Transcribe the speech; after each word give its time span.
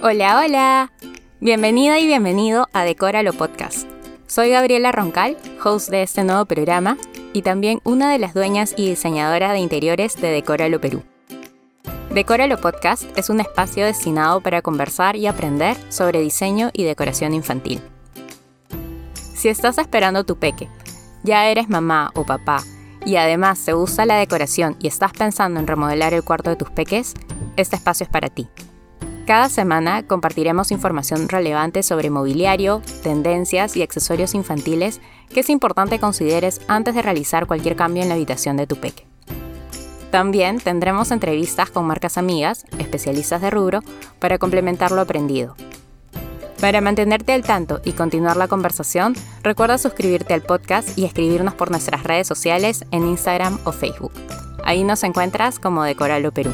Hola, 0.00 0.38
hola. 0.38 0.92
Bienvenida 1.40 1.98
y 1.98 2.06
bienvenido 2.06 2.68
a 2.72 2.84
Decóralo 2.84 3.32
Podcast. 3.32 3.88
Soy 4.28 4.50
Gabriela 4.50 4.92
Roncal, 4.92 5.36
host 5.64 5.90
de 5.90 6.04
este 6.04 6.22
nuevo 6.22 6.44
programa 6.44 6.96
y 7.32 7.42
también 7.42 7.80
una 7.82 8.12
de 8.12 8.20
las 8.20 8.32
dueñas 8.32 8.74
y 8.76 8.88
diseñadoras 8.88 9.50
de 9.50 9.58
interiores 9.58 10.14
de 10.14 10.30
Decóralo 10.30 10.80
Perú. 10.80 11.02
Decóralo 12.14 12.58
Podcast 12.58 13.06
es 13.18 13.28
un 13.28 13.40
espacio 13.40 13.86
destinado 13.86 14.40
para 14.40 14.62
conversar 14.62 15.16
y 15.16 15.26
aprender 15.26 15.76
sobre 15.88 16.20
diseño 16.20 16.70
y 16.72 16.84
decoración 16.84 17.34
infantil. 17.34 17.80
Si 19.34 19.48
estás 19.48 19.78
esperando 19.78 20.22
tu 20.22 20.36
peque, 20.36 20.68
ya 21.24 21.48
eres 21.48 21.68
mamá 21.68 22.12
o 22.14 22.22
papá 22.22 22.62
y 23.04 23.16
además 23.16 23.64
te 23.64 23.72
gusta 23.72 24.06
la 24.06 24.14
decoración 24.14 24.76
y 24.78 24.86
estás 24.86 25.10
pensando 25.10 25.58
en 25.58 25.66
remodelar 25.66 26.14
el 26.14 26.22
cuarto 26.22 26.50
de 26.50 26.56
tus 26.56 26.70
peques, 26.70 27.14
este 27.56 27.74
espacio 27.74 28.04
es 28.04 28.10
para 28.10 28.28
ti. 28.28 28.48
Cada 29.28 29.50
semana 29.50 30.04
compartiremos 30.06 30.70
información 30.70 31.28
relevante 31.28 31.82
sobre 31.82 32.08
mobiliario, 32.08 32.80
tendencias 33.02 33.76
y 33.76 33.82
accesorios 33.82 34.34
infantiles 34.34 35.02
que 35.28 35.40
es 35.40 35.50
importante 35.50 35.98
consideres 35.98 36.62
antes 36.66 36.94
de 36.94 37.02
realizar 37.02 37.46
cualquier 37.46 37.76
cambio 37.76 38.02
en 38.02 38.08
la 38.08 38.14
habitación 38.14 38.56
de 38.56 38.66
tu 38.66 38.76
peque. 38.76 39.06
También 40.10 40.60
tendremos 40.60 41.10
entrevistas 41.10 41.68
con 41.68 41.86
marcas 41.86 42.16
amigas, 42.16 42.64
especialistas 42.78 43.42
de 43.42 43.50
rubro, 43.50 43.80
para 44.18 44.38
complementar 44.38 44.92
lo 44.92 45.02
aprendido. 45.02 45.56
Para 46.58 46.80
mantenerte 46.80 47.34
al 47.34 47.42
tanto 47.42 47.82
y 47.84 47.92
continuar 47.92 48.38
la 48.38 48.48
conversación, 48.48 49.14
recuerda 49.42 49.76
suscribirte 49.76 50.32
al 50.32 50.40
podcast 50.40 50.96
y 50.96 51.04
escribirnos 51.04 51.52
por 51.52 51.70
nuestras 51.70 52.02
redes 52.02 52.26
sociales 52.26 52.86
en 52.92 53.06
Instagram 53.06 53.58
o 53.64 53.72
Facebook. 53.72 54.12
Ahí 54.64 54.84
nos 54.84 55.04
encuentras 55.04 55.58
como 55.58 55.82
Decoralo 55.82 56.32
Perú. 56.32 56.52